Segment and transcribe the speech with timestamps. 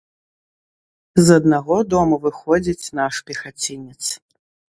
[1.27, 3.97] З аднаго дому выходзіць наш пехацінец.